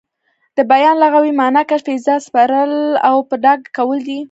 د 0.57 0.59
بیان 0.71 0.95
لغوي 1.03 1.33
مانا 1.39 1.61
کشف، 1.69 1.87
ايضاح، 1.91 2.19
سپړل 2.27 2.73
او 3.09 3.15
په 3.29 3.35
ډاګه 3.43 3.69
کول 3.77 3.99
دي. 4.07 4.19